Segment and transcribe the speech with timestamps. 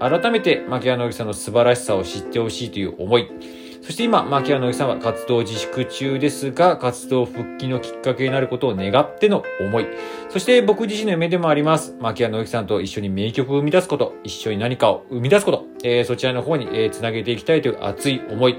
[0.00, 3.28] 改めて牧谷直樹さんの素晴らしさを知ってほしいという思い、
[3.82, 9.86] そして今、牧谷直樹さんは活動自粛中ですが、活動復帰のきっかけになることを願っての思い、
[10.28, 18.56] そして僕自身の夢でもあります、牧谷直樹さんと一緒に名曲を生み出すこと、一緒に何かを生み出すこと、えーそちらの方に、えーつなげていきたいという熱い思い、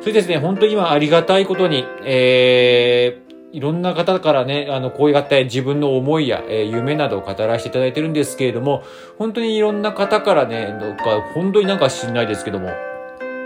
[0.00, 3.23] それですね、本当に今ありがたいことに、えー
[3.54, 8.82] いろんな方からね、あの、こういった自分の思いや、えー夢などを語らせていただいてるんですけれども、
[9.16, 12.70] 本当にいろんな方からね、なんか本当になんか知んないですけども、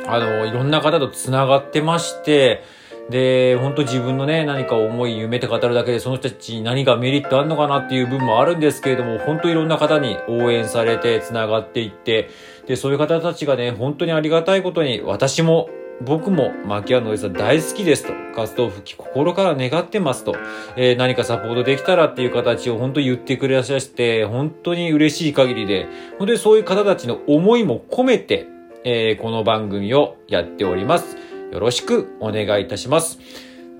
[0.07, 2.63] あの、いろんな方と繋がってまして、
[3.11, 12.31] で、本当自分のね、何か思い、夢って語るだけで、その人たちに何かメリットあるのかなっていう部分もあるんですけれども、本当いろんな方に応援されて繋がっていって、
[12.67, 15.69] で、そういう方たちがね、本当にありがたいことに、私も
[16.01, 20.37] 僕も牧谷のりさん大好きですと、活動復帰心から願ってますと、
[20.77, 25.87] えー何かサポートできたらっていう形を本当に言ってくれらっしゃって、本当に嬉しい限りで、
[26.19, 28.47] 本当にそういう方たちの思いも込めて、
[28.85, 31.17] えーこの番組をやっております。
[31.53, 33.19] よろしくお願いいたします。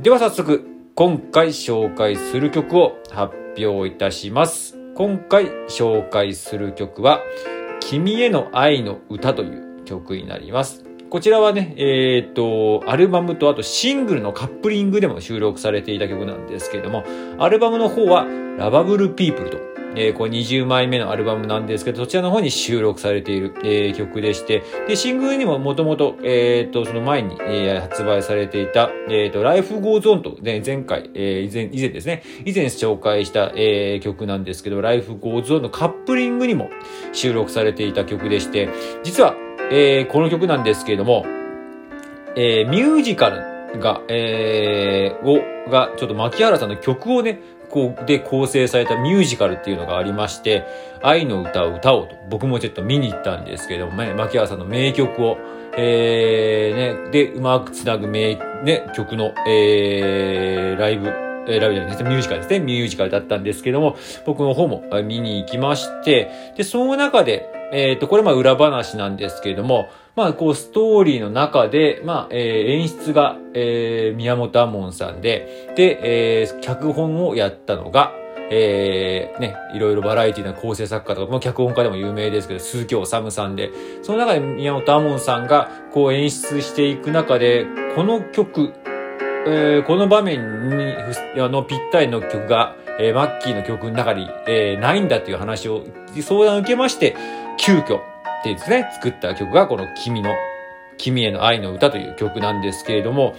[0.01, 4.77] では早速、今回紹介する曲を発表いたします。
[4.97, 7.21] 今回紹介する曲は、
[7.81, 10.88] 君への愛の歌という曲になります。
[11.11, 17.03] こちらはね、えっ、と、アルバムとあとシングルのカップリングでも収録されていた曲なんですけれども、
[17.39, 18.27] アルバムの方は、
[18.59, 19.57] ラバブルピープルと、
[19.97, 36.69] えーこれ20枚目のアルバムなんですけど、そちらの方に収録されている、えー曲でして、で、シングルにももともと、えっ、と、その前に、えー発売されていた、えっ、と、Life Goes On と、ね、前回、え以前、以前ですね、以前紹介した、え曲なんですけど、Life Goes On のカップリングにも
[37.15, 38.69] 収録されていた曲でして、
[39.03, 39.35] 実は、
[39.71, 41.25] えーこの曲なんですけれども、
[42.37, 50.65] えーミュージカルが、えーを、が、ちょっと牧原さんの曲をね、こう、で構成されたミュージカルっていうのがありまして、
[51.03, 55.37] 愛の歌を歌おうと、僕もちょっと見に行ったんですけれどもね、牧原さんの名曲を、
[55.77, 61.09] えー、ね、で、うまくつなぐ名、ね、曲の、えー、ライブ、
[61.47, 62.61] えーライブじゃないですね、ミュージカルですね。
[62.61, 63.97] ミュージカルだったんですけども、
[64.27, 78.13] 僕の方も見に行きまして、で、その中で、えっ、と、これまあ裏話なんですけれども、まあこうストーリーの中で、まあ、えー演出が、えー宮本亞門さんで、で、えー脚本をやったのが、
[78.51, 83.71] えーね、いろいろバラエティな構成作家とか、もう脚本家でも有名ですけど、鈴木治さんで、
[84.03, 88.73] その中で宮本亞門さんがこう演出していく中で、この曲、
[89.47, 90.95] えーこの場面に
[91.41, 95.85] あのぴったりの曲が、えーマッキーの曲の中に、えーないんだっていう話を
[96.21, 97.15] 相談を受けまして、
[97.59, 98.03] 急遽っ
[98.43, 100.35] てですね、作った曲がこの君の、
[100.97, 103.35] 君への愛の歌という曲なんですけれども、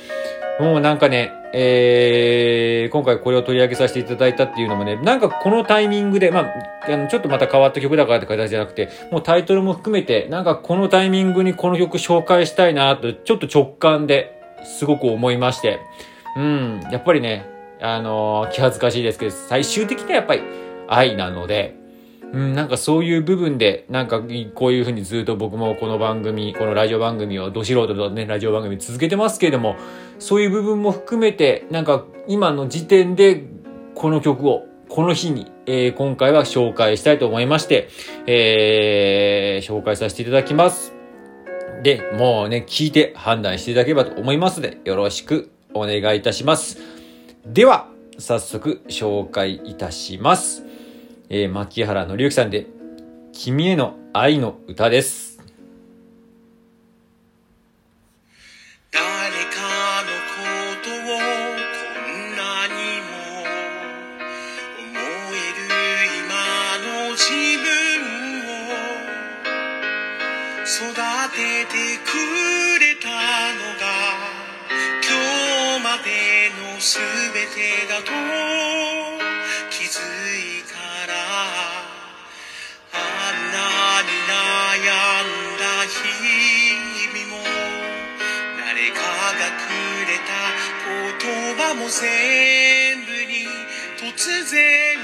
[0.59, 15.80] もうなんかね、えー、今回これを取り上げさせていただいたっていうのもね、なんかこのタイミングで、まあ、の、ちょっとまた変わった曲だからって形じゃなくて、もうタイトルも含めて、なんかこのタイミングにこの曲紹介したいなと、ちょっと直感ですごく思いまして、
[16.36, 17.47] うん、やっぱりね、
[17.81, 20.41] あのー気恥ずかしいですけど、最終的にはやっぱり
[20.88, 21.78] 愛なので、
[22.31, 24.22] うん、なんかそういう部分で、なんか
[24.53, 29.75] こういうふうにずっと僕もこの番組、このラジオ番組を、ど素人とね、ラジオ番組続けてますけれども、
[30.19, 33.44] そういう部分も含めて、なんか今の時点で
[33.95, 37.89] この曲を、この日に、えー今回は紹介したいと思いまして、
[38.28, 40.94] えー紹介させていただきます。
[41.81, 46.77] で、もうね、聞いて判断していただければと思いますので、よろしくお願いいたします。
[47.45, 47.88] では、
[48.19, 50.69] 早速紹介いたします。
[51.31, 52.65] えー、牧原紀之さんで、
[53.33, 55.37] 君への愛の歌です。
[58.91, 59.11] 誰か
[60.01, 62.73] のことをこんなに
[63.05, 63.13] も
[64.81, 64.97] 思
[65.29, 65.69] える
[66.25, 66.33] 今
[66.81, 67.21] の自
[67.61, 67.69] 分
[68.49, 68.73] を
[70.65, 70.97] 育
[71.35, 72.09] ててく
[72.79, 73.05] れた
[73.53, 73.85] のが
[75.05, 75.13] 今
[75.77, 76.09] 日まで
[76.73, 76.97] のす
[91.89, 93.50] 全部に
[93.97, 94.97] 突然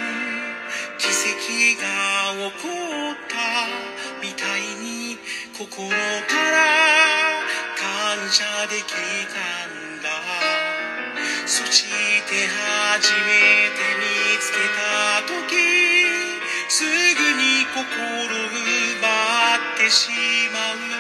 [1.00, 1.86] 奇跡が
[2.38, 2.70] 起こ
[3.12, 3.34] った
[4.22, 5.18] みたいに
[5.58, 6.62] 心から
[7.76, 10.10] 感謝できたんだ。
[11.48, 15.58] そして初めて見つけた時
[16.70, 16.90] すぐ
[17.34, 17.82] に心
[19.00, 19.10] 奪
[19.74, 20.10] ってし
[20.54, 20.95] まう。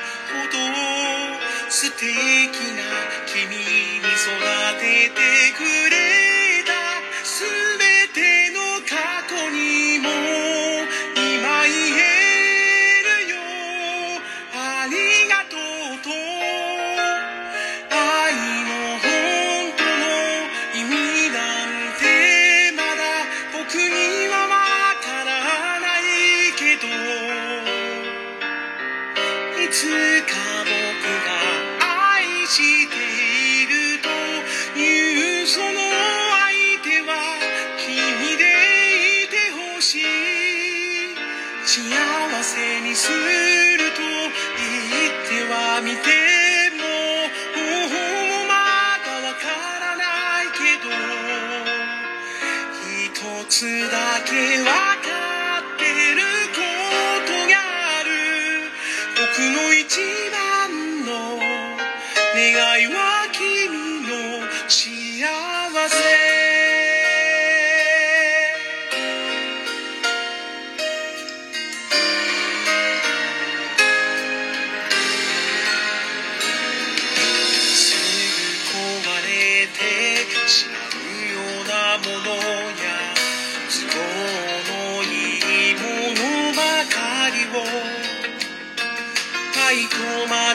[1.85, 2.81] 素敵な
[3.27, 4.09] 君に育
[4.79, 5.21] てて
[5.55, 5.61] く
[5.91, 6.73] れた
[7.21, 7.84] 全て
[41.75, 41.81] 幸
[42.41, 46.24] せにすると言ってはみて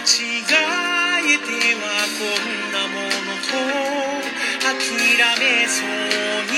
[0.01, 1.85] 違えては
[2.17, 3.53] こんなものと
[4.65, 4.81] 諦
[5.39, 5.87] めそう
[6.49, 6.57] に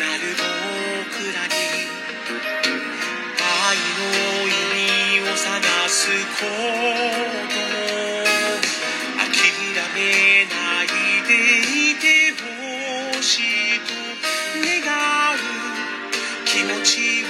[0.00, 1.54] なる僕らに
[3.38, 4.10] 愛の
[4.48, 6.10] 意味を探す
[6.40, 6.50] こ
[7.48, 7.54] と
[9.22, 9.30] 諦
[9.94, 10.86] めない
[11.28, 11.30] で
[11.90, 12.04] いて
[13.14, 13.94] ほしいと
[14.58, 14.82] 願
[15.36, 15.38] う
[16.46, 17.26] 気持ちを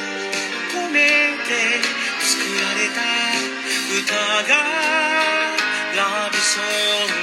[0.72, 0.96] 込め
[1.44, 1.52] て
[2.22, 3.21] 作られた
[3.92, 3.98] 疑
[5.96, 6.60] わびそ
[7.18, 7.21] う